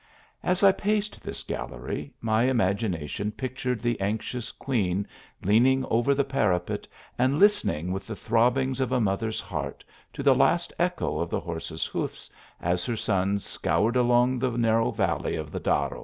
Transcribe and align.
104 0.41 0.41
THE 0.41 0.47
ALIIAMBRA. 0.47 0.51
As 0.51 0.63
I 0.63 0.81
paced 1.11 1.21
this 1.23 1.43
gallery, 1.43 2.13
my 2.21 2.43
imagination 2.45 3.31
pictured 3.31 3.81
the 3.83 4.01
anxious 4.01 4.51
queen 4.51 5.07
leaning 5.43 5.85
over 5.91 6.15
the 6.15 6.23
parapet, 6.23 6.87
and 7.19 7.37
listening, 7.37 7.91
with 7.91 8.07
the 8.07 8.15
throbbings 8.15 8.79
of 8.79 8.91
a 8.91 8.99
mother 8.99 9.27
s 9.27 9.39
heart, 9.39 9.83
to 10.13 10.23
the 10.23 10.33
last 10.33 10.73
echo 10.79 11.19
of 11.19 11.29
the 11.29 11.39
horses 11.41 11.85
hoofs, 11.85 12.31
as 12.59 12.83
her 12.83 12.97
son 12.97 13.37
scoured 13.37 13.95
along 13.95 14.39
the 14.39 14.49
narrow 14.57 14.89
valley 14.89 15.35
of 15.35 15.51
the 15.51 15.59
Darro. 15.59 15.99